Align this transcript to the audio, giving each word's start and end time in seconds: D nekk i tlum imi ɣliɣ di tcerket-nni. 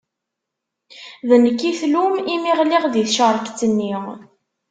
D 1.29 1.31
nekk 1.43 1.61
i 1.69 1.73
tlum 1.79 2.13
imi 2.33 2.51
ɣliɣ 2.59 2.83
di 2.93 3.03
tcerket-nni. 3.07 3.95